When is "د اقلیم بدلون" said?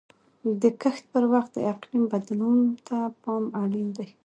1.53-2.59